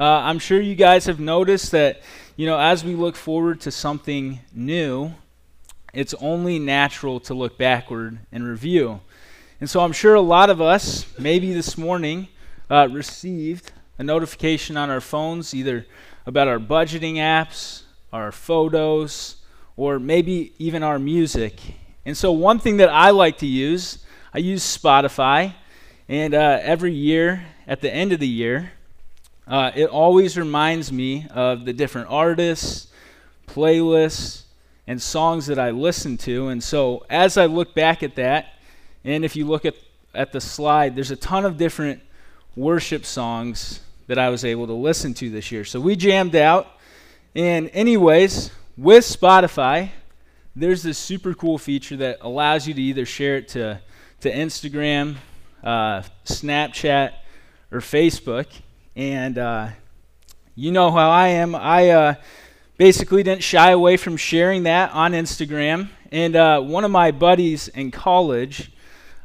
[0.00, 2.02] Uh, I'm sure you guys have noticed that,
[2.36, 5.12] you know, as we look forward to something new,
[5.92, 9.00] it's only natural to look backward and review.
[9.60, 12.28] And so I'm sure a lot of us, maybe this morning,
[12.70, 15.84] uh, received a notification on our phones either
[16.26, 19.36] about our budgeting apps, our photos,
[19.76, 21.58] or maybe even our music.
[22.06, 23.98] And so, one thing that I like to use,
[24.32, 25.54] I use Spotify.
[26.08, 28.72] And uh, every year, at the end of the year,
[29.48, 32.88] uh, it always reminds me of the different artists,
[33.46, 34.42] playlists,
[34.86, 36.48] and songs that I listen to.
[36.48, 38.54] And so, as I look back at that,
[39.04, 39.74] and if you look at,
[40.14, 42.02] at the slide, there's a ton of different
[42.56, 45.64] worship songs that I was able to listen to this year.
[45.64, 46.66] So we jammed out.
[47.34, 49.90] And, anyways, with Spotify,
[50.56, 53.80] there's this super cool feature that allows you to either share it to,
[54.20, 55.16] to Instagram,
[55.62, 57.12] uh, Snapchat,
[57.70, 58.46] or Facebook.
[58.98, 59.68] And uh,
[60.56, 61.54] you know how I am.
[61.54, 62.14] I uh,
[62.78, 65.90] basically didn't shy away from sharing that on Instagram.
[66.10, 68.72] And uh, one of my buddies in college,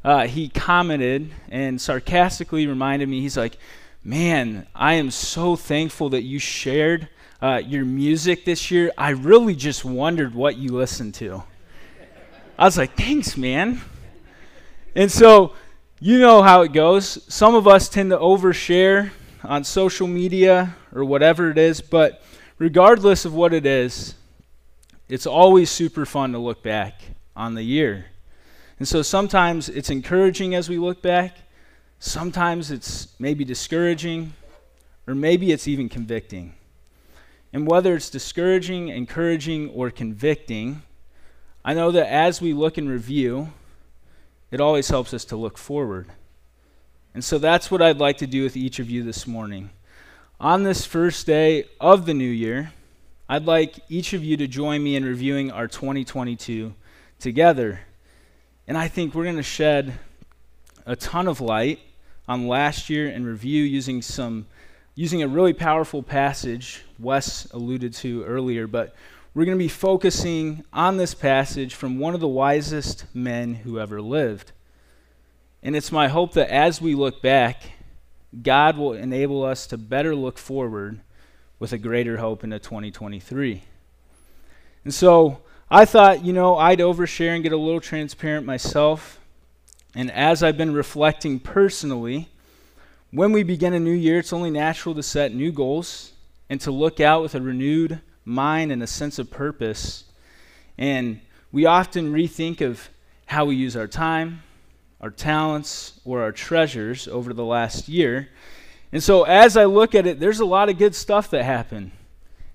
[0.04, 3.58] uh, he commented and sarcastically reminded me, he's like,
[4.04, 7.10] Man, I am so thankful that you shared
[7.42, 8.92] uh, your music this year.
[8.96, 11.42] I really just wondered what you listened to.
[12.60, 13.82] I was like, Thanks, man.
[14.96, 15.56] And so,
[16.00, 17.24] you know how it goes.
[17.28, 19.10] Some of us tend to overshare
[19.44, 22.24] on social media or whatever it is, but
[22.58, 24.16] regardless of what it is,
[25.10, 27.02] it's always super fun to look back
[27.36, 28.06] on the year.
[28.80, 31.38] And so sometimes it's encouraging as we look back,
[32.00, 34.34] sometimes it's maybe discouraging,
[35.08, 36.54] or maybe it's even convicting.
[37.52, 40.82] And whether it's discouraging, encouraging, or convicting,
[41.64, 43.54] I know that as we look and review,
[44.52, 46.08] it always helps us to look forward.
[47.14, 49.70] And so that's what I'd like to do with each of you this morning.
[50.40, 52.74] On this first day of the new year,
[53.30, 56.74] I'd like each of you to join me in reviewing our 2022
[57.20, 57.82] together.
[58.68, 59.94] And I think we're going to shed
[60.86, 61.80] a ton of light
[62.28, 64.48] on last year and review using some
[64.96, 68.96] using a really powerful passage Wes alluded to earlier, but
[69.34, 73.80] we're going to be focusing on this passage from one of the wisest men who
[73.80, 74.52] ever lived.
[75.66, 77.64] And it's my hope that as we look back,
[78.42, 81.00] God will enable us to better look forward
[81.58, 83.64] with a greater hope into 2023.
[84.84, 85.40] And so
[85.72, 89.22] I thought, you know, I'd overshare and get a little transparent myself.
[89.96, 92.28] And as I've been reflecting personally,
[93.12, 96.12] when we begin a new year, it's only natural to set new goals
[96.50, 100.04] and to look out with a renewed mind and a sense of purpose.
[100.78, 101.22] And
[101.54, 102.90] we often rethink of
[103.28, 104.44] how we use our time,
[105.04, 108.30] our talents, or our treasures over the last year.
[108.94, 111.92] And so as I look at it, there's a lot of good stuff that happened.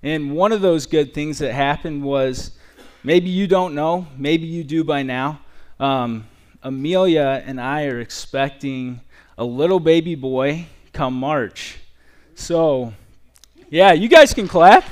[0.01, 2.57] And one of those good things that happened was
[3.03, 5.41] maybe you don't know, maybe you do by now.
[5.79, 6.27] Um,
[6.63, 9.01] Amelia and I are expecting
[9.37, 11.77] a little baby boy come March.
[12.33, 12.93] So,
[13.69, 14.85] yeah, you guys can clap.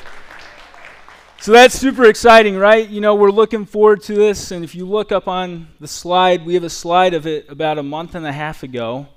[1.40, 2.90] So that's super exciting, right?
[2.90, 4.52] You know, we're looking forward to this.
[4.52, 7.78] And if you look up on the slide, we have a slide of it about
[7.78, 9.08] a month and a half ago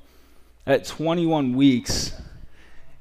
[0.67, 2.13] at 21 weeks.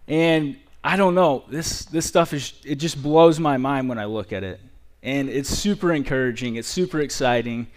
[0.07, 4.05] And I don't know, this, this stuff is, it just blows my mind when I
[4.05, 4.61] look at it.
[5.03, 7.67] And it's super encouraging, it's super exciting,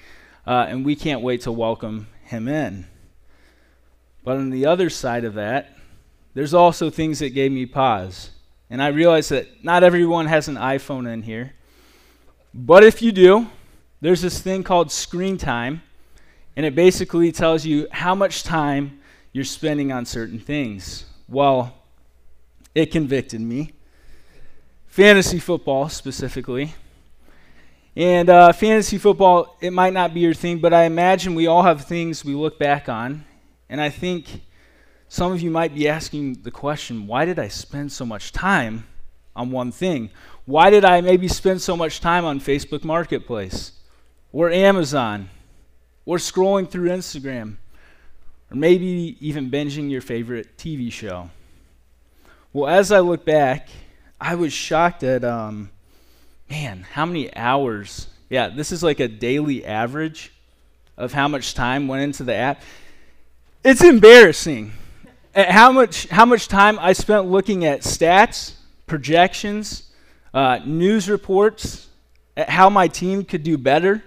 [0.46, 2.86] uh, and we can't wait to welcome him in.
[4.24, 5.76] But on the other side of that,
[6.34, 8.30] there's also things that gave me pause.
[8.72, 11.52] And I realize that not everyone has an iPhone in here.
[12.54, 13.46] But if you do,
[14.00, 15.82] there's this thing called screen time,
[16.56, 18.98] and it basically tells you how much time
[19.30, 21.04] you're spending on certain things.
[21.28, 21.74] Well,
[22.74, 23.74] it convicted me.
[24.86, 26.74] Fantasy football, specifically.
[27.94, 31.62] And uh, fantasy football, it might not be your thing, but I imagine we all
[31.62, 33.26] have things we look back on
[33.68, 34.40] and I think
[35.12, 38.86] some of you might be asking the question why did I spend so much time
[39.36, 40.08] on one thing?
[40.46, 43.72] Why did I maybe spend so much time on Facebook Marketplace
[44.32, 45.28] or Amazon
[46.06, 47.56] or scrolling through Instagram
[48.50, 51.28] or maybe even binging your favorite TV show?
[52.54, 53.68] Well, as I look back,
[54.18, 55.68] I was shocked at, um,
[56.48, 58.06] man, how many hours.
[58.30, 60.32] Yeah, this is like a daily average
[60.96, 62.62] of how much time went into the app.
[63.62, 64.72] It's embarrassing
[65.34, 68.52] how much, how much time I spent looking at stats,
[68.86, 69.90] projections,
[70.34, 71.88] uh, news reports,
[72.36, 74.02] at how my team could do better.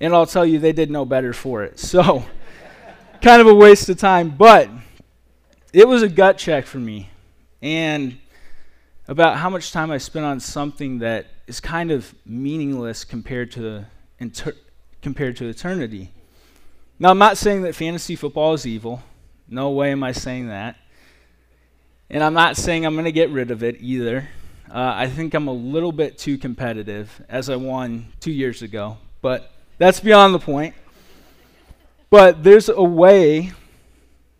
[0.00, 1.78] And I'll tell you, they did no better for it.
[1.78, 2.24] So,
[3.22, 4.30] kind of a waste of time.
[4.30, 4.68] But
[5.72, 7.08] it was a gut check for me.
[7.60, 8.18] and
[9.08, 13.84] about how much time I spent on something that is kind of meaningless compared to
[14.18, 14.56] inter-
[15.02, 16.10] compared to eternity.
[16.98, 19.02] Now, I'm not saying that fantasy football is evil.
[19.52, 20.78] No way am I saying that.
[22.08, 24.30] And I'm not saying I'm going to get rid of it either.
[24.70, 28.96] Uh, I think I'm a little bit too competitive, as I won two years ago.
[29.20, 30.74] But that's beyond the point.
[32.08, 33.52] But there's a way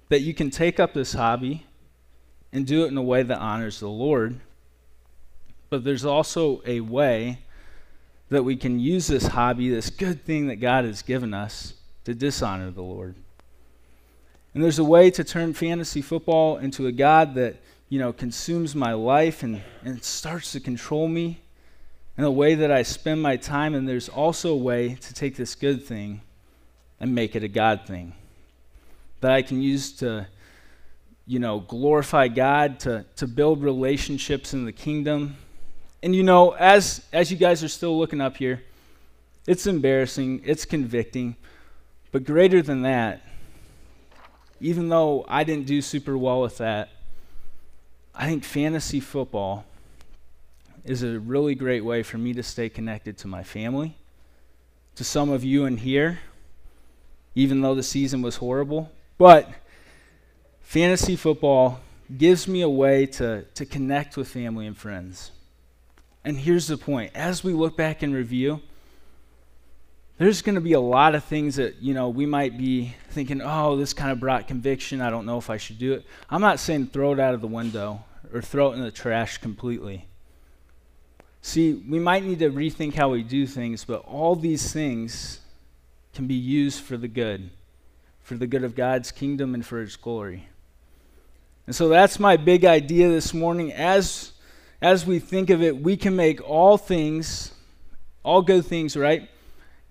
[0.09, 1.67] that you can take up this hobby
[2.51, 4.41] and do it in a way that honors the Lord.
[5.69, 7.41] But there's also a way
[8.31, 11.75] that we can use this hobby, this good thing that God has given us,
[12.05, 13.17] to dishonor the Lord.
[14.55, 17.57] And there's a way to turn fantasy football into a God that,
[17.89, 21.41] you know, consumes my life and, and starts to control me
[22.17, 23.75] and the way that I spend my time.
[23.75, 26.21] And there's also a way to take this good thing
[27.01, 28.13] and make it a God thing
[29.21, 30.27] that I can use to,
[31.27, 35.37] you know, glorify God, to, to build relationships in the kingdom.
[36.03, 38.63] And, you know, as, as you guys are still looking up here,
[39.47, 41.37] it's embarrassing, it's convicting,
[42.11, 43.23] but greater than that,
[44.63, 46.89] even though I didn't do super well with that,
[48.15, 49.65] I think fantasy football
[50.85, 53.97] is a really great way for me to stay connected to my family,
[54.95, 56.21] to some of you in here,
[57.35, 58.93] even though the season was horrible.
[59.19, 59.49] But
[60.61, 61.81] fantasy football
[62.17, 65.33] gives me a way to, to connect with family and friends.
[66.25, 68.61] And here's the point as we look back and review,
[70.19, 73.41] there's going to be a lot of things that, you know, we might be thinking,
[73.43, 75.01] oh, this kind of brought conviction.
[75.01, 76.05] I don't know if I should do it.
[76.31, 79.39] I'm not saying throw it out of the window or throw it in the trash
[79.39, 80.07] completely.
[81.41, 85.41] See, we might need to rethink how we do things, but all these things
[86.15, 87.51] can be used for the good,
[88.23, 90.49] for the good of God's kingdom and for His glory.
[91.67, 93.73] And so that's my big idea this morning.
[93.73, 94.33] As,
[94.81, 97.53] as we think of it, we can make all things,
[98.23, 99.29] all good things, right?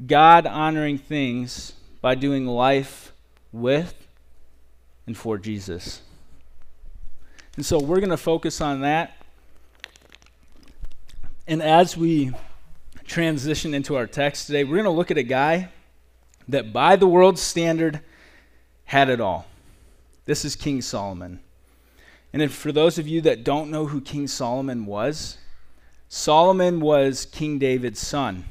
[0.06, 3.14] God honoring things by doing life
[3.52, 3.94] with
[5.06, 6.02] and for Jesus.
[7.56, 9.18] And so we're going to focus on that.
[11.48, 12.32] And as we
[13.06, 15.70] transition into our text today, we're going to look at a guy
[16.48, 18.00] that, by the world's standard,
[18.86, 19.46] had it all.
[20.26, 21.40] This is King Solomon.
[22.32, 25.38] And if, for those of you that don't know who King Solomon was,
[26.08, 28.46] Solomon was King David's son.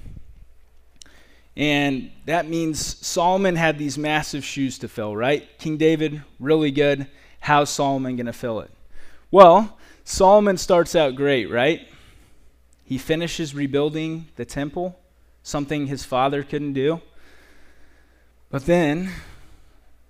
[1.60, 5.46] And that means Solomon had these massive shoes to fill, right?
[5.58, 7.06] King David, really good.
[7.40, 8.70] How's Solomon going to fill it?
[9.30, 11.86] Well, Solomon starts out great, right?
[12.82, 14.98] He finishes rebuilding the temple,
[15.42, 17.02] something his father couldn't do.
[18.48, 19.10] But then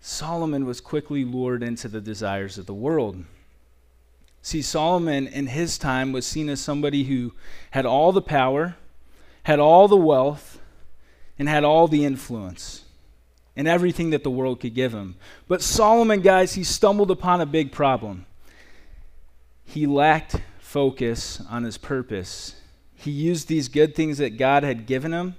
[0.01, 3.25] Solomon was quickly lured into the desires of the world.
[4.41, 7.35] See, Solomon in his time was seen as somebody who
[7.73, 8.77] had all the power,
[9.43, 10.60] had all the wealth,
[11.41, 12.85] and had all the influence
[13.57, 15.17] and everything that the world could give him.
[15.49, 18.27] But Solomon, guys, he stumbled upon a big problem.
[19.65, 22.57] He lacked focus on his purpose.
[22.95, 25.35] He used these good things that God had given him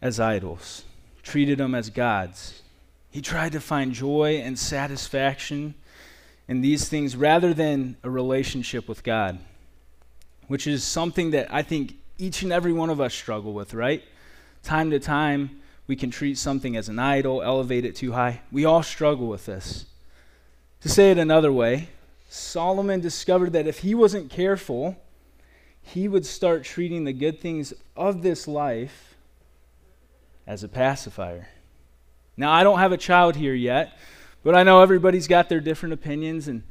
[0.00, 0.84] as idols,
[1.24, 2.62] treated them as gods.
[3.10, 5.74] He tried to find joy and satisfaction
[6.46, 9.40] in these things rather than a relationship with God,
[10.46, 14.04] which is something that I think each and every one of us struggle with, right?
[14.62, 18.40] Time to time, we can treat something as an idol, elevate it too high.
[18.50, 19.86] We all struggle with this.
[20.82, 21.88] To say it another way,
[22.28, 24.96] Solomon discovered that if he wasn't careful,
[25.82, 29.14] he would start treating the good things of this life
[30.46, 31.48] as a pacifier.
[32.36, 33.98] Now, I don't have a child here yet,
[34.42, 36.62] but I know everybody's got their different opinions and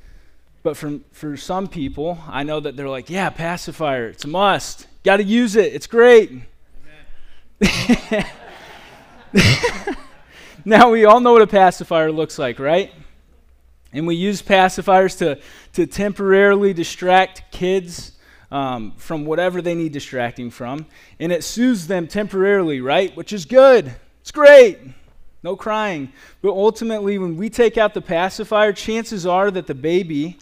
[0.63, 4.87] but for, for some people, I know that they're like, yeah, pacifier, it's a must.
[5.03, 5.73] Got to use it.
[5.73, 6.43] It's great.
[10.65, 12.91] now, we all know what a pacifier looks like, right?
[13.93, 15.39] And we use pacifiers to,
[15.73, 18.13] to temporarily distract kids
[18.51, 20.85] um, from whatever they need distracting from.
[21.19, 23.15] And it soothes them temporarily, right?
[23.15, 23.93] Which is good.
[24.21, 24.79] It's great.
[25.43, 26.11] No crying.
[26.41, 30.37] But ultimately, when we take out the pacifier, chances are that the baby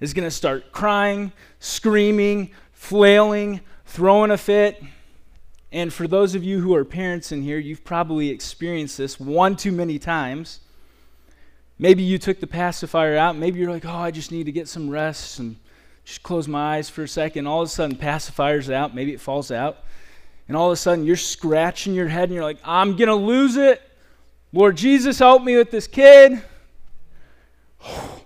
[0.00, 4.82] is going to start crying, screaming, flailing, throwing a fit.
[5.74, 9.56] And for those of you who are parents in here, you've probably experienced this one
[9.56, 10.60] too many times.
[11.80, 13.34] Maybe you took the pacifier out.
[13.34, 15.56] Maybe you're like, oh, I just need to get some rest and
[16.04, 17.48] just close my eyes for a second.
[17.48, 18.94] All of a sudden, pacifier's out.
[18.94, 19.78] Maybe it falls out.
[20.46, 23.16] And all of a sudden, you're scratching your head and you're like, I'm going to
[23.16, 23.82] lose it.
[24.52, 26.40] Lord Jesus, help me with this kid.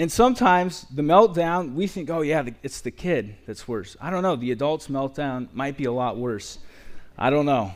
[0.00, 3.98] And sometimes the meltdown, we think, oh, yeah, it's the kid that's worse.
[4.00, 4.34] I don't know.
[4.34, 6.58] The adult's meltdown might be a lot worse.
[7.18, 7.74] I don't know.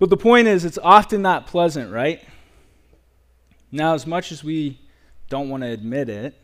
[0.00, 2.20] But the point is, it's often not pleasant, right?
[3.70, 4.80] Now, as much as we
[5.28, 6.34] don't want to admit it,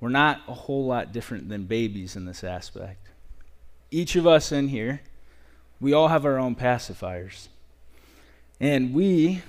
[0.00, 3.06] we're not a whole lot different than babies in this aspect.
[3.90, 5.02] Each of us in here,
[5.78, 7.48] we all have our own pacifiers.
[8.60, 9.42] And we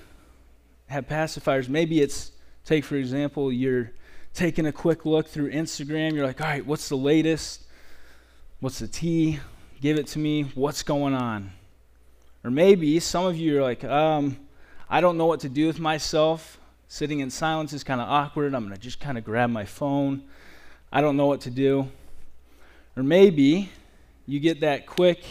[0.88, 1.70] have pacifiers.
[1.70, 2.32] Maybe it's,
[2.66, 3.92] take for example, you're
[4.34, 6.14] taking a quick look through Instagram.
[6.14, 7.64] You're like, all right, what's the latest?
[8.60, 9.40] What's the tea?
[9.80, 10.44] Give it to me.
[10.54, 11.52] What's going on?
[12.44, 14.36] Or maybe some of you are like, um,
[14.88, 16.58] I don't know what to do with myself.
[16.88, 18.54] Sitting in silence is kind of awkward.
[18.54, 20.22] I'm going to just kind of grab my phone.
[20.92, 21.88] I don't know what to do.
[22.96, 23.70] Or maybe
[24.26, 25.24] you get that quick,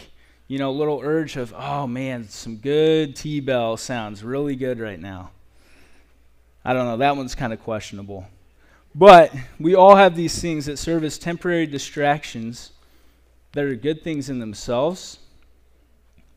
[0.48, 4.98] you know, little urge of, oh man, some good T bell sounds really good right
[4.98, 5.30] now.
[6.64, 6.96] I don't know.
[6.96, 8.26] That one's kind of questionable.
[8.94, 12.72] But we all have these things that serve as temporary distractions
[13.52, 15.18] that are good things in themselves,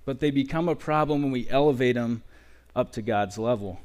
[0.05, 2.23] but they become a problem when we elevate them
[2.75, 3.79] up to God's level.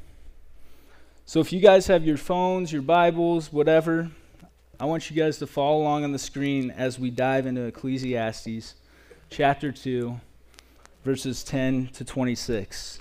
[1.24, 4.10] So if you guys have your phones, your Bibles, whatever,
[4.80, 8.74] I want you guys to follow along on the screen as we dive into Ecclesiastes
[9.28, 10.20] chapter 2,
[11.04, 13.00] verses 10 to 26.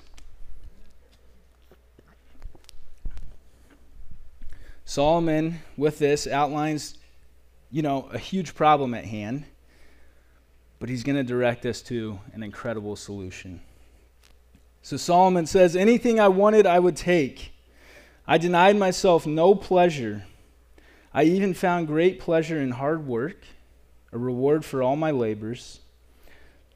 [4.89, 6.97] Solomon, with this, outlines,
[7.69, 9.43] you know, a huge problem at hand,
[10.79, 13.59] but he's going to direct us to an incredible solution.
[14.81, 17.51] So Solomon says, Anything I wanted, I would take.
[18.25, 20.23] I denied myself no pleasure.
[21.13, 23.43] I even found great pleasure in hard work,
[24.13, 25.81] a reward for all my labors.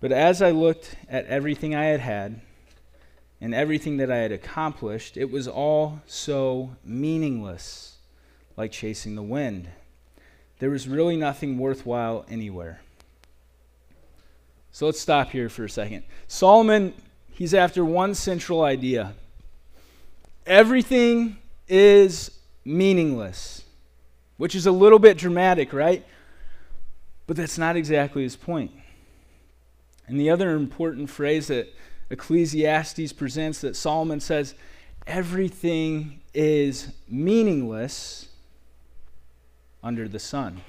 [0.01, 2.41] But as I looked at everything I had had,
[3.39, 7.90] and everything that I had accomplished, it was all so meaningless
[8.61, 9.67] like chasing the wind.
[10.59, 12.81] There was really nothing worthwhile anywhere.
[14.71, 16.03] So let's stop here for a second.
[16.27, 16.93] Solomon,
[17.31, 19.13] he's after one central idea
[20.45, 21.37] everything
[21.67, 22.31] is
[22.63, 23.63] meaningless,
[24.37, 26.05] which is a little bit dramatic, right?
[27.25, 28.71] But that's not exactly his point.
[30.07, 31.73] And the other important phrase that
[32.11, 34.53] Ecclesiastes presents that Solomon says,
[35.07, 38.27] everything is meaningless
[39.83, 40.61] under the sun.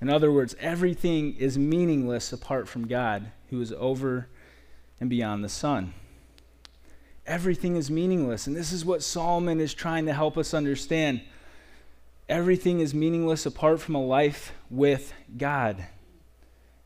[0.00, 4.28] In other words, everything is meaningless apart from God, who is over
[5.00, 5.94] and beyond the sun.
[7.26, 8.46] Everything is meaningless.
[8.46, 11.22] And this is what Solomon is trying to help us understand.
[12.28, 15.84] Everything is meaningless apart from a life with God.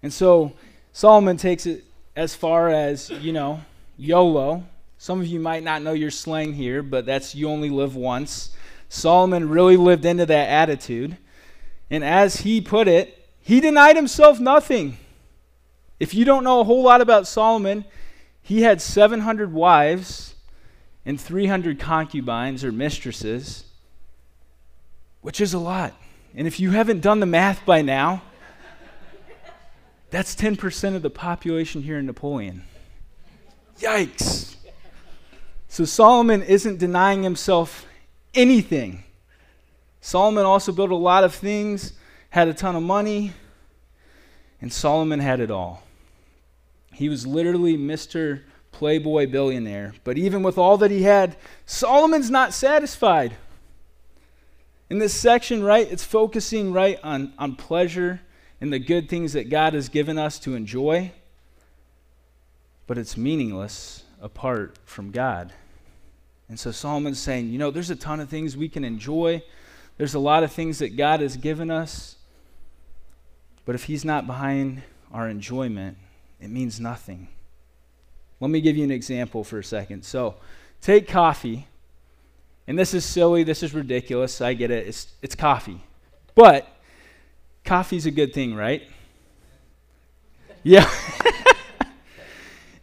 [0.03, 0.53] And so
[0.93, 1.85] Solomon takes it
[2.15, 3.61] as far as, you know,
[3.97, 4.65] YOLO.
[4.97, 8.51] Some of you might not know your slang here, but that's you only live once.
[8.89, 11.17] Solomon really lived into that attitude.
[11.91, 14.99] And as he put it, he denied himself nothing.
[15.99, 17.85] If you don't know a whole lot about Solomon,
[18.43, 20.35] he had 700 wives
[21.05, 23.65] and 300 concubines or mistresses,
[25.21, 25.95] which is a lot.
[26.35, 28.23] And if you haven't done the math by now,
[30.11, 32.65] that's 10% of the population here in Napoleon.
[33.81, 34.57] Yikes.
[35.69, 37.87] So Solomon isn't denying himself
[38.35, 39.05] anything.
[40.01, 41.93] Solomon also built a lot of things,
[42.31, 43.33] had a ton of money,
[44.61, 45.83] and Solomon had it all.
[46.93, 48.43] He was literally Mr.
[48.73, 49.95] Playboy billionaire.
[50.05, 53.37] But even with all that he had, Solomon's not satisfied.
[54.91, 58.21] In this section, right, it's focusing right on, on pleasure
[58.61, 61.13] and the good things that God has given us to enjoy,
[62.87, 65.53] but it's meaningless apart from God.
[66.49, 69.43] And so Solomon's saying, you know, there's a ton of things we can enjoy.
[69.99, 72.17] There's a lot of things that God has given us.
[73.65, 75.99] But if He's not behind our enjoyment,
[76.41, 77.29] it means nothing.
[78.41, 80.05] Let me give you an example for a second.
[80.05, 80.37] So,
[80.81, 81.67] take coffee.
[82.67, 84.41] And this is silly, this is ridiculous.
[84.41, 84.87] I get it.
[84.87, 85.83] It's, it's coffee.
[86.35, 86.69] But
[87.65, 88.83] coffee's a good thing, right?
[90.63, 90.89] Yeah.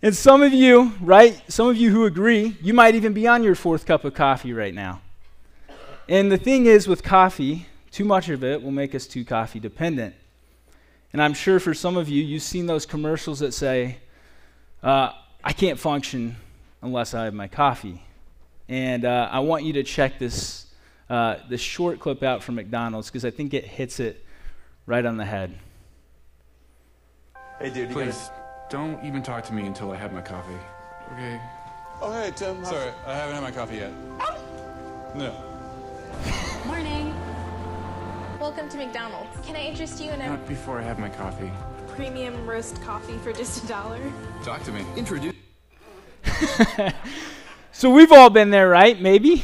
[0.05, 3.41] And some of you, right, some of you who agree, you might even be on
[3.41, 5.01] your fourth cup of coffee right now.
[6.07, 9.59] And the thing is with coffee, too much of it will make us too coffee
[9.59, 10.13] dependent.
[11.11, 13.97] And I'm sure for some of you, you've seen those commercials that say,
[14.83, 15.09] uh,
[15.43, 16.35] I can't function
[16.83, 18.03] unless I have my coffee.
[18.69, 20.67] And uh, I want you to check this,
[21.09, 24.23] uh, this short clip out from McDonald's because I think it hits it
[24.85, 25.57] right on the head.
[27.59, 28.29] Hey, dude, Please.
[28.69, 30.57] Don't even talk to me until I have my coffee.
[31.13, 31.39] Okay?
[32.01, 32.63] Oh, hey, Tim.
[32.65, 33.91] Sorry, I haven't had my coffee yet.
[35.13, 35.33] No.
[36.65, 37.13] Morning.
[38.39, 39.29] Welcome to McDonald's.
[39.45, 41.51] Can I interest you in a Not before I have my coffee.
[41.89, 43.99] premium roast coffee for just a dollar.
[44.43, 44.85] Talk to me.
[44.95, 45.35] Introduce.
[47.71, 48.99] So we've all been there, right?
[49.01, 49.43] Maybe.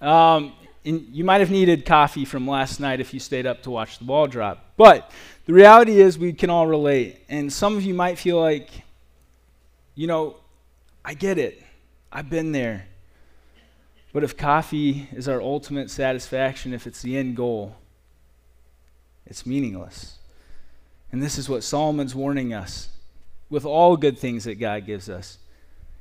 [0.00, 3.70] Um, and you might have needed coffee from last night if you stayed up to
[3.70, 4.64] watch the ball drop.
[4.80, 5.10] But
[5.44, 7.18] the reality is, we can all relate.
[7.28, 8.70] And some of you might feel like,
[9.94, 10.36] you know,
[11.04, 11.62] I get it.
[12.10, 12.86] I've been there.
[14.14, 17.76] But if coffee is our ultimate satisfaction, if it's the end goal,
[19.26, 20.16] it's meaningless.
[21.12, 22.88] And this is what Solomon's warning us
[23.50, 25.36] with all good things that God gives us.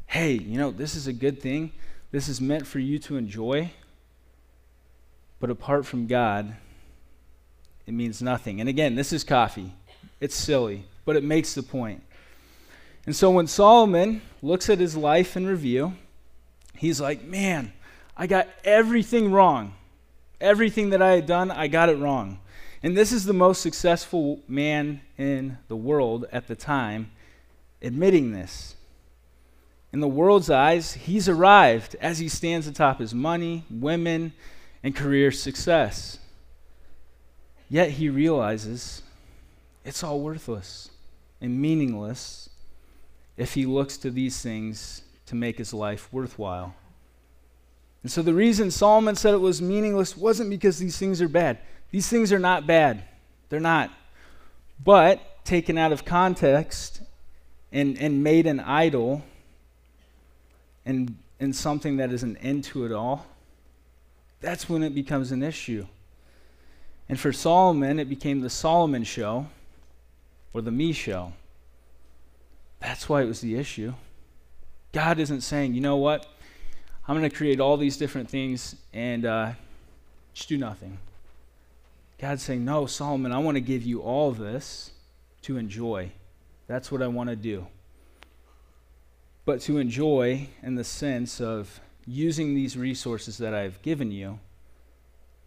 [0.08, 1.74] Hey, you know, this is a good thing.
[2.12, 3.72] This is meant for you to enjoy.
[5.42, 6.56] But apart from God,
[7.90, 8.60] it means nothing.
[8.60, 9.74] And again, this is coffee.
[10.20, 12.04] It's silly, but it makes the point.
[13.08, 15.94] And so when Solomon looks at his life in review,
[16.76, 17.74] he's like, man,
[18.16, 19.74] I got everything wrong.
[20.40, 22.40] Everything that I had done, I got it wrong.
[22.84, 27.10] And this is the most successful man in the world at the time
[27.82, 28.76] admitting this.
[29.92, 34.34] In the world's eyes, he's arrived as he stands atop his money, women,
[34.84, 36.19] and career success.
[37.70, 39.04] Yet he realizes
[39.86, 40.90] it's all worthless
[41.40, 42.50] and meaningless
[43.38, 46.76] if he looks to these things to make his life worthwhile.
[48.02, 51.60] And so the reason Solomon said it was meaningless wasn't because these things are bad.
[51.92, 53.04] These things are not bad.
[53.50, 53.92] They're not.
[54.84, 57.02] But taken out of context
[57.72, 59.24] and, and made an idol
[60.86, 63.26] and, and something that is an end to it all,
[64.42, 65.86] that's when it becomes an issue.
[67.10, 69.48] And for Solomon, it became the Solomon show
[70.54, 71.34] or the me show.
[72.80, 73.94] That's why it was the issue.
[74.92, 76.28] God isn't saying, you know what?
[77.08, 79.52] I'm going to create all these different things and uh,
[80.34, 81.00] just do nothing.
[82.20, 84.92] God's saying, no, Solomon, I want to give you all this
[85.44, 86.12] to enjoy.
[86.68, 87.66] That's what I want to do.
[89.46, 94.40] But to enjoy in the sense of using these resources that I've given you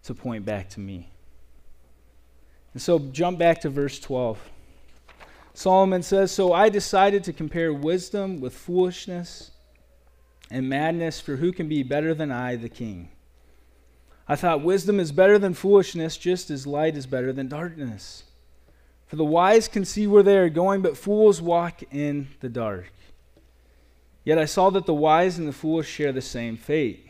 [0.04, 1.11] to point back to me.
[2.72, 4.38] And so jump back to verse 12.
[5.54, 9.50] Solomon says, So I decided to compare wisdom with foolishness
[10.50, 13.10] and madness, for who can be better than I, the king?
[14.28, 18.24] I thought wisdom is better than foolishness, just as light is better than darkness.
[19.06, 22.92] For the wise can see where they are going, but fools walk in the dark.
[24.24, 27.08] Yet I saw that the wise and the foolish share the same fate.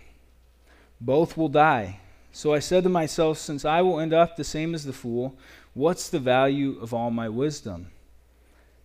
[1.00, 2.00] Both will die.
[2.32, 5.36] So I said to myself, Since I will end up the same as the fool,
[5.74, 7.90] what's the value of all my wisdom?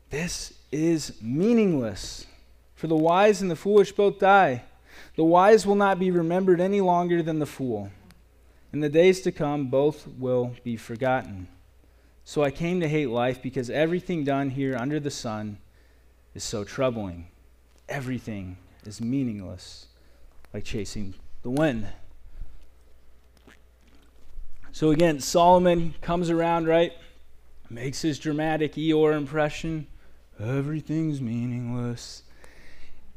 [0.10, 2.28] This is meaningless.
[2.76, 4.64] For the wise and the foolish both die.
[5.16, 7.90] The wise will not be remembered any longer than the fool.
[8.74, 11.48] In the days to come, both will be forgotten.
[12.24, 15.60] So I came to hate life because everything done here under the sun
[16.36, 17.28] is so troubling.
[17.88, 19.88] Everything is meaningless,
[20.54, 21.88] like chasing the wind.
[24.78, 26.94] So again, Solomon comes around, right?
[27.68, 29.88] Makes his dramatic Eeyore impression.
[30.40, 32.22] Everything's meaningless.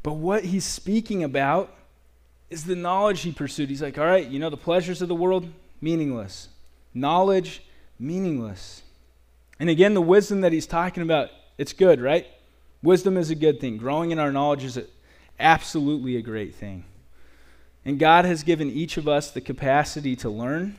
[0.03, 1.71] But what he's speaking about
[2.49, 3.69] is the knowledge he pursued.
[3.69, 5.51] He's like, all right, you know, the pleasures of the world,
[5.83, 6.49] meaningless.
[6.95, 7.63] Knowledge,
[7.99, 8.81] meaningless.
[9.59, 12.27] And again, the wisdom that he's talking about, it's good, right?
[12.83, 13.77] Wisdom is a good thing.
[13.77, 14.87] Growing in our knowledge is a,
[15.39, 16.85] absolutely a great thing.
[17.85, 20.79] And God has given each of us the capacity to learn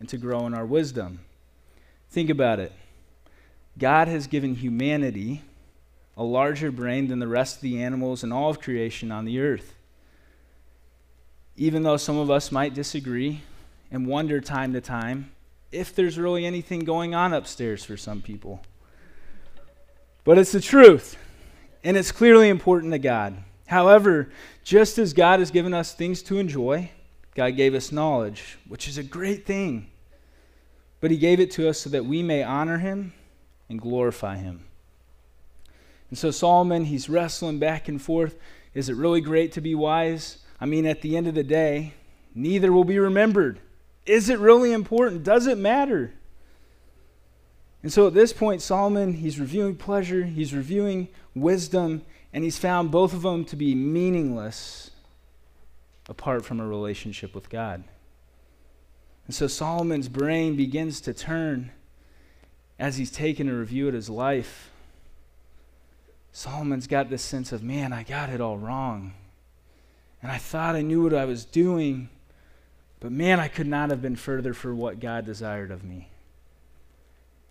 [0.00, 1.20] and to grow in our wisdom.
[2.08, 2.72] Think about it.
[3.78, 5.42] God has given humanity
[6.16, 9.40] a larger brain than the rest of the animals and all of creation on the
[9.40, 9.74] earth.
[11.56, 13.42] Even though some of us might disagree
[13.90, 15.30] and wonder time to time
[15.70, 18.60] if there's really anything going on upstairs for some people.
[20.24, 21.16] But it's the truth,
[21.84, 23.36] and it's clearly important to God.
[23.66, 24.30] However,
[24.64, 26.90] just as God has given us things to enjoy,
[27.34, 29.88] God gave us knowledge, which is a great thing.
[31.00, 33.12] But He gave it to us so that we may honor Him
[33.68, 34.64] and glorify Him.
[36.10, 38.36] And so Solomon, he's wrestling back and forth.
[38.74, 40.38] Is it really great to be wise?
[40.60, 41.94] I mean, at the end of the day,
[42.34, 43.60] neither will be remembered.
[44.06, 45.22] Is it really important?
[45.22, 46.12] Does it matter?
[47.82, 52.90] And so at this point, Solomon, he's reviewing pleasure, he's reviewing wisdom, and he's found
[52.90, 54.90] both of them to be meaningless
[56.10, 57.84] apart from a relationship with God.
[59.26, 61.70] And so Solomon's brain begins to turn
[62.78, 64.70] as he's taking a review at his life.
[66.32, 69.12] Solomon's got this sense of, man, I got it all wrong.
[70.20, 72.08] And I thought I knew what I was doing,
[72.98, 76.08] but man, I could not have been further for what God desired of me.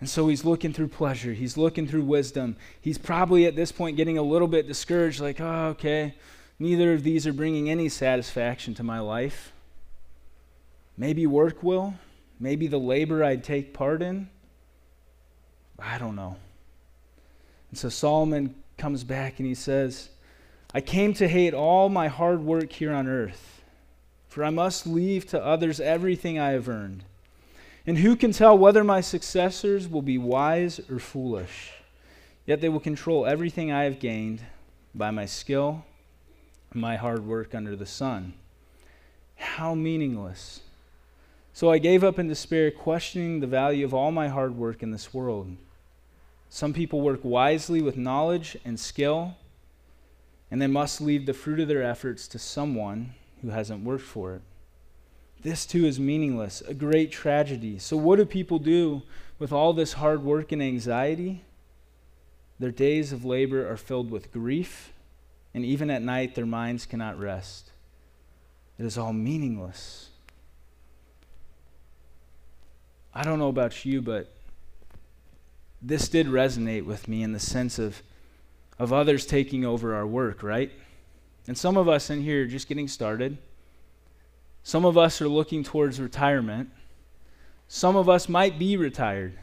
[0.02, 1.34] And so he's looking through pleasure.
[1.34, 2.58] He's looking through wisdom.
[2.80, 6.16] He's probably at this point getting a little bit discouraged, like, oh, okay,
[6.60, 9.52] neither of these are bringing any satisfaction to my life.
[10.98, 11.94] Maybe work will.
[12.40, 14.30] Maybe the labor I'd take part in.
[15.80, 16.36] I don't know.
[17.70, 20.10] And so Solomon comes back and he says,
[20.74, 23.62] I came to hate all my hard work here on earth,
[24.28, 27.04] for I must leave to others everything I have earned.
[27.88, 31.72] And who can tell whether my successors will be wise or foolish?
[32.46, 34.42] Yet they will control everything I have gained
[34.94, 35.86] by my skill
[36.74, 38.34] my hard work under the sun.
[39.36, 40.62] How meaningless.
[41.54, 44.92] So I gave up in despair, questioning the value of all my hard work in
[44.92, 45.58] this world.
[46.50, 49.36] Some people work wisely with knowledge and skill,
[50.50, 54.36] and they must leave the fruit of their efforts to someone who hasn't worked for
[54.36, 54.42] it.
[55.42, 57.80] This too is meaningless, a great tragedy.
[57.80, 59.04] So, what do people do
[59.38, 61.44] with all this hard work and anxiety?
[62.60, 64.92] Their days of labor are filled with grief,
[65.54, 67.72] and even at night, their minds cannot rest.
[68.78, 70.10] It is all meaningless.
[73.14, 74.32] I don't know about you, but
[75.82, 78.02] this did resonate with me in the sense of,
[78.78, 80.72] of others taking over our work, right?
[81.48, 83.38] And some of us in here are just getting started.
[84.64, 86.70] Some of us are looking towards retirement.
[87.68, 89.34] Some of us might be retired.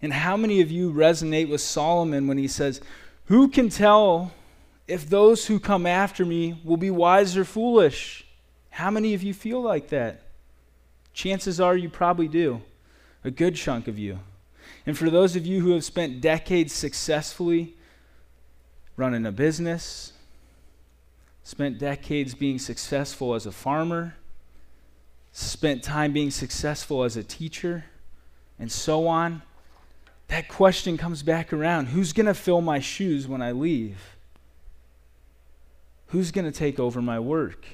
[0.00, 2.80] And how many of you resonate with Solomon when he says,
[3.26, 4.32] Who can tell
[4.86, 8.26] if those who come after me will be wise or foolish?
[8.70, 10.22] How many of you feel like that?
[11.12, 12.60] Chances are you probably do,
[13.22, 14.18] a good chunk of you.
[14.86, 17.74] And for those of you who have spent decades successfully
[18.96, 20.12] running a business,
[21.42, 24.16] spent decades being successful as a farmer,
[25.32, 27.84] spent time being successful as a teacher,
[28.58, 29.42] and so on,
[30.28, 34.13] that question comes back around who's going to fill my shoes when I leave?
[36.14, 37.66] Who's going to take over my work?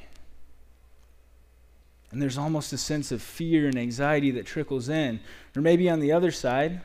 [2.10, 5.20] And there's almost a sense of fear and anxiety that trickles in.
[5.54, 6.80] Or maybe on the other side,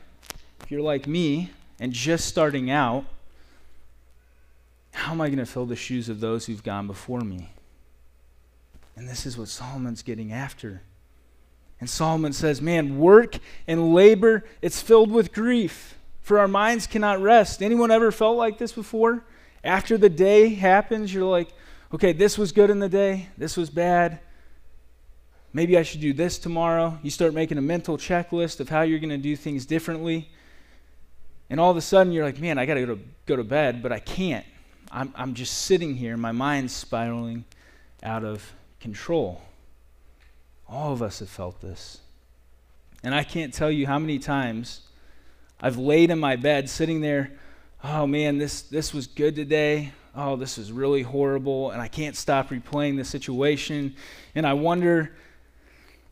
[0.62, 3.06] if you're like me and just starting out,
[4.92, 7.48] how am I going to fill the shoes of those who've gone before me?
[8.94, 10.82] And this is what Solomon's getting after.
[11.80, 17.22] And Solomon says, Man, work and labor, it's filled with grief, for our minds cannot
[17.22, 17.62] rest.
[17.62, 19.24] Anyone ever felt like this before?
[19.66, 21.48] After the day happens, you're like,
[21.92, 24.20] okay, this was good in the day, this was bad.
[25.52, 26.98] Maybe I should do this tomorrow.
[27.02, 30.28] You start making a mental checklist of how you're going to do things differently.
[31.48, 33.44] And all of a sudden, you're like, man, I got to go to go to
[33.44, 34.44] bed, but I can't.
[34.90, 37.44] I'm, I'm just sitting here, my mind's spiraling
[38.02, 39.40] out of control.
[40.68, 42.00] All of us have felt this.
[43.02, 44.82] And I can't tell you how many times
[45.60, 47.32] I've laid in my bed sitting there,
[47.84, 49.92] oh man, this, this was good today.
[50.14, 51.70] Oh, this is really horrible.
[51.70, 53.94] And I can't stop replaying the situation.
[54.34, 55.14] And I wonder,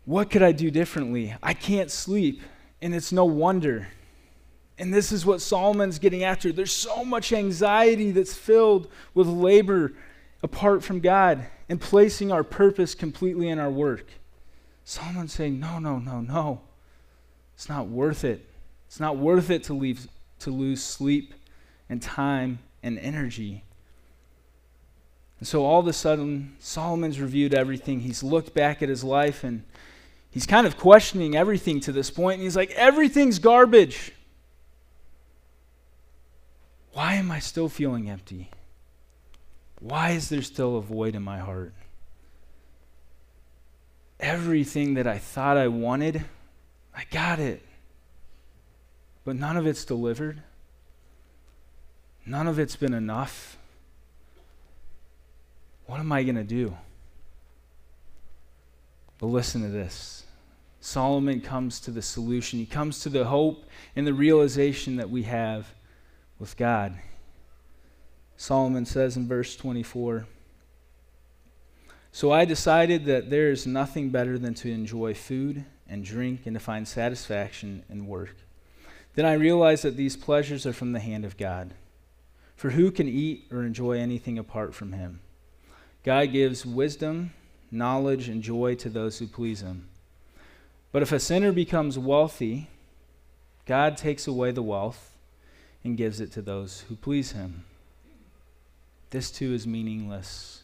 [0.05, 1.35] what could I do differently?
[1.43, 2.43] I can't sleep.
[2.83, 3.89] And it's no wonder.
[4.79, 6.53] And this is what Solomon's getting after.
[6.53, 9.93] There's so much anxiety that's filled with labor
[10.43, 14.07] apart from God and placing our purpose completely in our work.
[14.85, 16.61] Solomon's saying, no, no, no, no.
[17.55, 18.47] It's not worth it.
[18.87, 20.07] It's not worth it to, leave,
[20.41, 21.33] to lose sleep
[21.95, 23.63] and time and energy.
[25.39, 28.01] And so all of a sudden, Solomon's reviewed everything.
[28.01, 29.63] He's looked back at his life and
[30.29, 32.35] he's kind of questioning everything to this point.
[32.35, 34.11] And he's like, everything's garbage.
[36.95, 38.51] Why am I still feeling empty?
[39.79, 41.75] Why is there still a void in my heart?
[44.19, 46.25] Everything that I thought I wanted,
[46.93, 47.63] I got it.
[49.25, 50.43] But none of it's delivered.
[52.27, 53.57] None of it's been enough.
[55.87, 56.77] What am I going to do?
[59.19, 60.25] But listen to this.
[60.81, 62.59] Solomon comes to the solution.
[62.59, 63.65] He comes to the hope
[63.97, 65.69] and the realization that we have
[66.39, 66.99] with God.
[68.37, 70.27] Solomon says in verse 24
[72.13, 76.55] So I decided that there is nothing better than to enjoy food and drink and
[76.55, 78.37] to find satisfaction in work.
[79.15, 81.73] Then I realized that these pleasures are from the hand of God.
[82.57, 85.21] For who can eat or enjoy anything apart from Him?
[86.05, 87.33] God gives wisdom,
[87.71, 89.89] knowledge, and joy to those who please Him.
[90.93, 92.69] But if a sinner becomes wealthy,
[93.67, 95.11] God takes away the wealth
[95.83, 97.65] and gives it to those who please him.
[99.11, 100.63] This too is meaningless,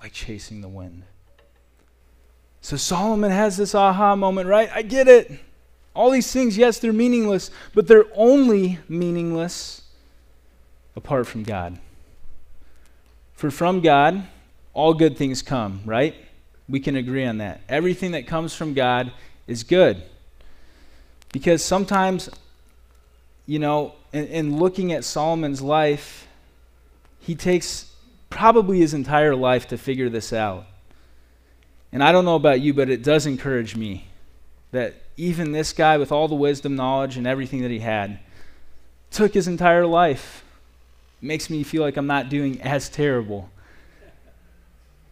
[0.00, 1.04] like chasing the wind.
[2.60, 4.68] So Solomon has this aha moment, right?
[4.74, 5.30] I get it.
[5.94, 9.82] All these things, yes, they're meaningless, but they're only meaningless
[10.96, 11.78] apart from God.
[13.34, 14.26] For from God,
[14.72, 16.14] all good things come, right?
[16.68, 17.60] We can agree on that.
[17.68, 19.12] Everything that comes from God
[19.46, 20.02] is good.
[21.32, 22.30] Because sometimes,
[23.46, 26.26] you know, in, in looking at Solomon's life,
[27.20, 27.92] he takes
[28.30, 30.66] probably his entire life to figure this out.
[31.92, 34.08] And I don't know about you, but it does encourage me
[34.72, 38.18] that even this guy, with all the wisdom, knowledge, and everything that he had,
[39.10, 40.44] took his entire life.
[41.26, 43.50] Makes me feel like I'm not doing as terrible.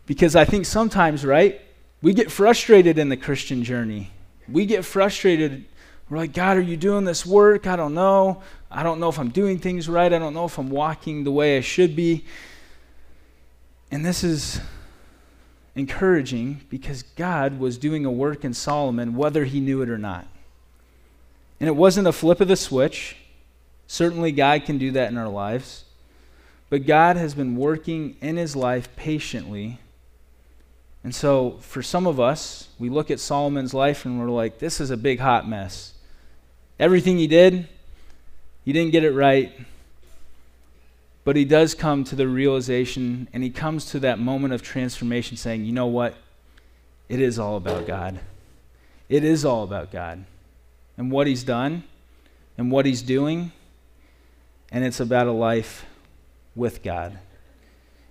[0.07, 1.61] Because I think sometimes, right,
[2.03, 4.11] we get frustrated in the Christian journey.
[4.48, 5.64] We get frustrated.
[6.09, 7.66] We're like, God, are you doing this work?
[7.66, 8.42] I don't know.
[8.70, 10.12] I don't know if I'm doing things right.
[10.12, 12.24] I don't know if I'm walking the way I should be.
[13.90, 14.61] And this is
[15.74, 20.29] encouraging because God was doing a work in Solomon, whether he knew it or not.
[21.59, 23.16] And it wasn't a flip of the switch.
[23.87, 25.84] Certainly, God can do that in our lives.
[26.70, 29.79] But God has been working in his life patiently
[31.05, 34.81] and so, for some of us, we look at Solomon's life and we're like, this
[34.81, 35.92] is a big hot mess.
[36.81, 37.68] Everything he did,
[38.64, 39.53] he didn't get it right.
[41.22, 45.37] But he does come to the realization and he comes to that moment of transformation
[45.37, 46.14] saying, you know what?
[47.11, 48.18] It is all about God.
[49.11, 50.24] It is all about God
[50.96, 51.85] and what he's done
[52.57, 53.53] and what he's doing.
[54.72, 55.85] And it's about a life
[56.54, 57.18] with God.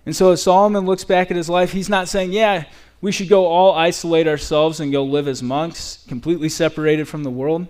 [0.06, 2.64] And so as Solomon looks back at his life, he's not saying, yeah,
[3.00, 7.30] we should go all isolate ourselves and go live as monks, completely separated from the
[7.30, 7.66] world.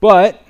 [0.00, 0.40] But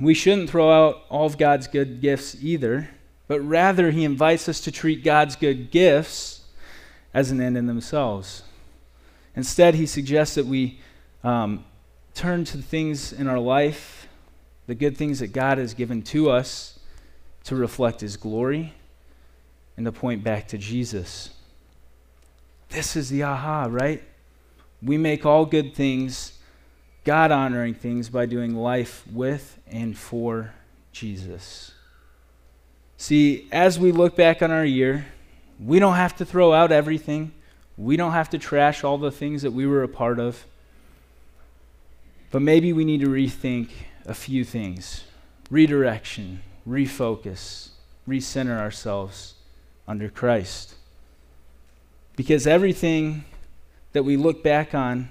[0.00, 2.88] we shouldn't throw out all of God's good gifts either,
[3.28, 6.40] but rather he invites us to treat God's good gifts
[7.12, 8.42] as an end in themselves.
[9.36, 10.80] Instead, he suggests that we
[11.22, 11.64] um,
[12.14, 14.08] turn to the things in our life,
[14.66, 16.78] the good things that God has given to us,
[17.44, 18.74] to reflect his glory
[19.76, 21.30] and to point back to Jesus.
[22.68, 24.02] This is the aha, right?
[24.82, 26.38] We make all good things,
[27.04, 30.52] God honoring things, by doing life with and for
[30.92, 31.72] Jesus.
[32.96, 35.06] See, as we look back on our year,
[35.58, 37.32] we don't have to throw out everything.
[37.76, 40.44] We don't have to trash all the things that we were a part of.
[42.30, 43.68] But maybe we need to rethink
[44.06, 45.04] a few things
[45.50, 47.70] redirection, refocus,
[48.08, 49.34] recenter ourselves
[49.86, 50.74] under Christ.
[52.16, 53.24] Because everything
[53.92, 55.08] that we look back on,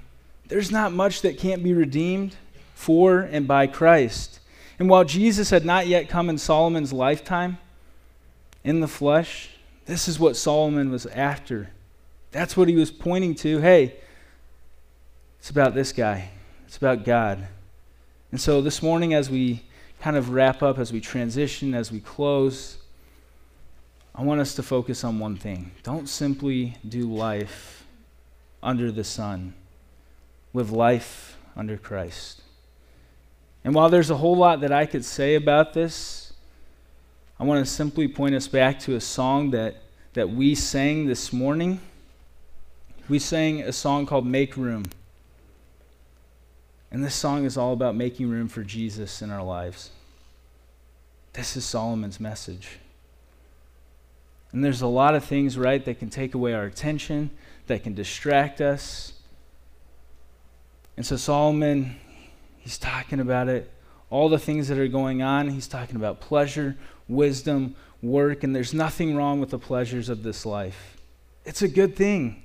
[0.48, 2.36] there's not much that can't be redeemed
[2.74, 4.40] for and by Christ.
[4.80, 7.58] And while Jesus had not yet come in Solomon's lifetime
[8.64, 9.50] in the flesh,
[9.86, 11.72] this is what Solomon was after.
[12.32, 13.60] That's what he was pointing to.
[13.60, 13.96] Hey,
[15.40, 16.30] it's about this guy,
[16.66, 17.48] it's about God.
[18.32, 19.64] And so this morning, as we
[20.02, 22.78] kind of wrap up, as we transition, as we close,
[24.16, 25.72] I want us to focus on one thing.
[25.84, 27.86] Don't simply do life
[28.62, 29.54] under the sun,
[30.54, 32.42] live life under Christ.
[33.64, 36.34] And while there's a whole lot that I could say about this,
[37.40, 39.78] I want to simply point us back to a song that,
[40.14, 41.80] that we sang this morning.
[43.08, 44.86] We sang a song called Make Room.
[46.92, 49.92] And this song is all about making room for Jesus in our lives.
[51.34, 52.80] This is Solomon's message.
[54.52, 57.30] And there's a lot of things, right, that can take away our attention,
[57.68, 59.14] that can distract us.
[60.98, 61.96] And so Solomon,
[62.58, 63.72] he's talking about it,
[64.10, 65.50] all the things that are going on.
[65.50, 66.76] He's talking about pleasure,
[67.08, 70.98] wisdom, work, and there's nothing wrong with the pleasures of this life.
[71.46, 72.44] It's a good thing.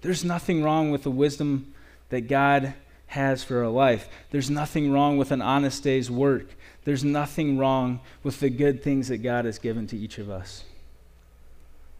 [0.00, 1.72] There's nothing wrong with the wisdom
[2.08, 2.74] that God
[3.08, 4.08] has for our life.
[4.30, 6.46] There's nothing wrong with an honest day's work.
[6.84, 10.64] There's nothing wrong with the good things that God has given to each of us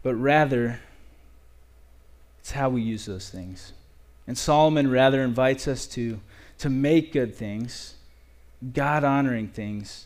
[0.01, 0.79] but rather
[2.39, 3.73] it's how we use those things.
[4.27, 6.19] And Solomon rather invites us to,
[6.59, 7.95] to make good things,
[8.73, 10.05] God honoring things,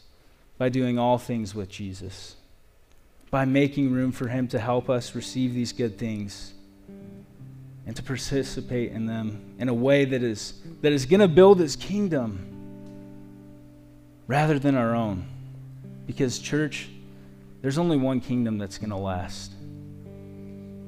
[0.57, 2.35] by doing all things with Jesus,
[3.29, 6.53] by making room for Him to help us receive these good things
[7.85, 11.59] and to participate in them in a way that is, that is going to build
[11.59, 12.49] His kingdom
[14.27, 15.25] rather than our own.
[16.05, 16.89] Because, church,
[17.61, 19.53] there's only one kingdom that's going to last.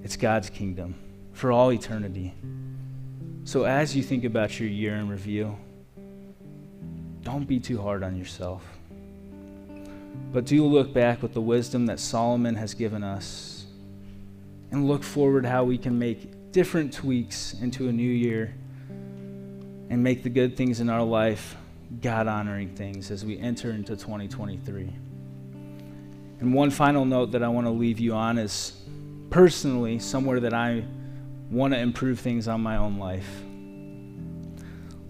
[0.04, 0.96] It's God's kingdom
[1.34, 2.34] for all eternity.
[3.44, 5.58] So as you think about your year in review,
[7.24, 8.64] don't be too hard on yourself.
[10.32, 13.66] But do look back with the wisdom that Solomon has given us
[14.72, 18.56] and look forward how we can make different tweaks into a new year
[19.90, 21.58] and make the good things in our life
[22.02, 24.90] God honoring things as we enter into 2023.
[26.40, 28.72] And one final note that I want to leave you on is
[29.30, 30.86] personally somewhere that I
[31.52, 33.28] want to improve things on my own life.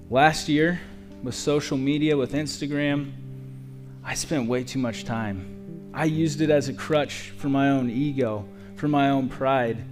[0.09, 0.81] Last year,
[1.21, 3.11] with social media, with Instagram,
[4.03, 5.91] I spent way too much time.
[5.93, 9.85] I used it as a crutch for my own ego, for my own pride.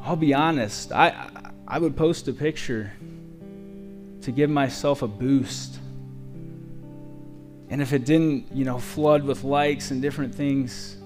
[0.00, 1.28] I'll be honest, I,
[1.66, 2.92] I would post a picture
[4.22, 5.78] to give myself a boost.
[7.70, 10.96] And if it didn't, you know, flood with likes and different things,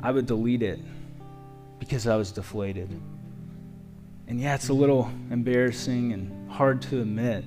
[0.00, 0.80] I would delete it
[1.78, 2.90] because I was deflated.
[4.28, 7.44] And yeah, it's a little embarrassing and hard to admit,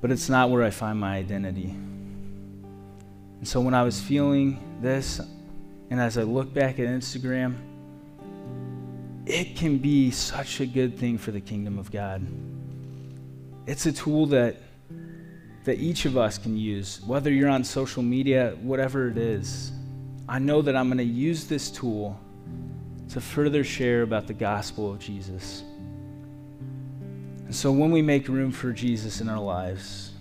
[0.00, 1.70] but it's not where I find my identity.
[3.38, 5.20] And so when I was feeling this,
[5.90, 7.56] and as I look back at Instagram,
[9.26, 12.26] it can be such a good thing for the kingdom of God.
[13.66, 14.56] It's a tool that
[15.64, 19.72] that each of us can use, whether you're on social media, whatever it is.
[20.28, 22.20] I know that I'm going to use this tool
[23.08, 25.62] to further share about the gospel of Jesus.
[27.46, 30.12] And so when we make room for Jesus in our lives,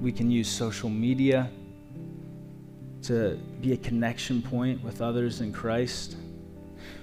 [0.00, 1.48] we can use social media
[3.02, 6.16] to be a connection point with others in Christ.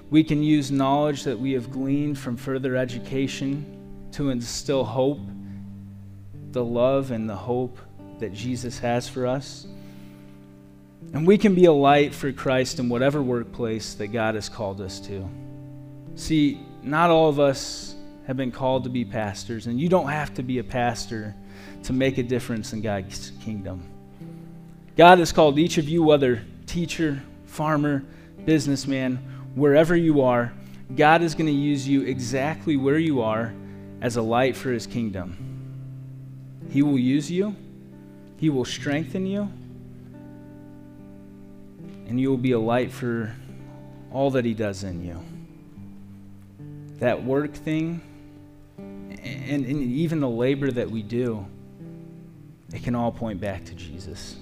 [0.10, 3.66] We can use knowledge that we have gleaned from further education
[4.12, 5.20] to instill hope,
[6.52, 7.78] the love and the hope
[8.20, 9.68] that Jesus has for us.
[11.14, 14.82] And we can be a light for Christ in whatever workplace that God has called
[14.82, 15.28] us to.
[16.16, 17.96] See, not all of us
[18.28, 21.36] have been called to be pastors, and you don't have to be a pastor
[21.84, 23.84] to make a difference in God's kingdom.
[24.98, 28.04] God has called each of you, whether teacher, farmer,
[28.46, 29.20] businessman,
[29.56, 30.54] wherever you are,
[30.96, 33.54] God is going to use you exactly where you are
[34.02, 35.38] as a light for his kingdom.
[36.70, 37.56] He will use you,
[38.38, 39.52] he will strengthen you,
[42.08, 43.34] and you will be a light for
[44.12, 45.20] all that he does in you.
[47.00, 48.02] That work thing,
[48.78, 51.46] and, and even the labor that we do,
[52.74, 54.36] it can all point back to Jesus.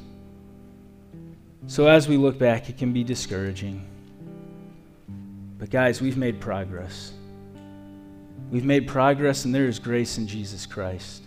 [1.67, 3.88] So as we look back, it can be discouraging.
[5.58, 7.13] But guys, we've made progress.
[8.50, 11.24] We've made progress, and there is grace in Jesus Christ.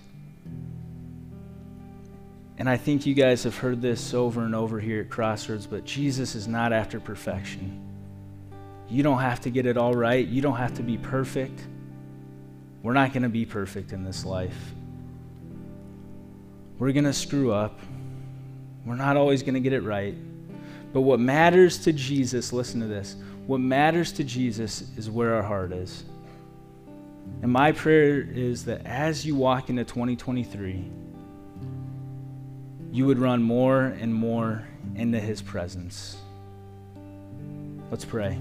[2.58, 5.84] And I think you guys have heard this over and over here at Crossroads, but
[5.84, 7.82] Jesus is not after perfection.
[8.88, 11.60] You don't have to get it all right, you don't have to be perfect.
[12.82, 14.72] We're not going to be perfect in this life.
[16.78, 17.80] We're going to screw up.
[18.84, 20.14] We're not always going to get it right.
[20.92, 25.42] But what matters to Jesus, listen to this, what matters to Jesus is where our
[25.42, 26.04] heart is.
[27.42, 30.90] And my prayer is that as you walk into 2023,
[32.90, 36.16] you would run more and more into his presence.
[37.90, 38.38] Let's pray.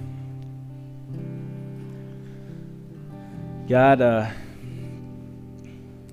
[3.67, 4.29] God, uh,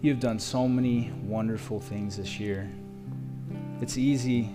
[0.00, 2.70] you've done so many wonderful things this year.
[3.80, 4.50] It's easy,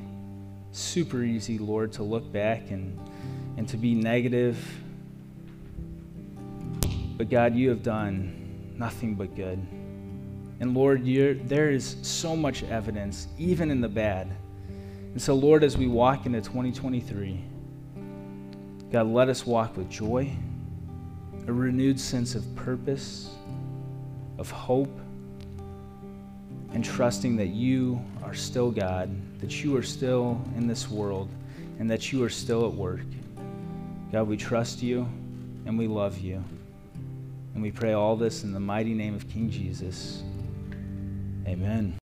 [0.71, 3.00] super easy, Lord, to look back and,
[3.57, 4.57] and to be negative.
[7.17, 9.57] But God, you have done nothing but good.
[10.59, 14.27] And Lord, there is so much evidence, even in the bad.
[14.69, 17.43] And so, Lord, as we walk into 2023,
[18.91, 20.31] God, let us walk with joy,
[21.47, 23.35] a renewed sense of purpose,
[24.37, 24.99] of hope,
[26.73, 31.29] and trusting that you are still God, that you are still in this world,
[31.79, 33.05] and that you are still at work.
[34.11, 35.01] God, we trust you
[35.65, 36.43] and we love you.
[37.53, 40.23] And we pray all this in the mighty name of King Jesus.
[41.45, 41.93] Amen.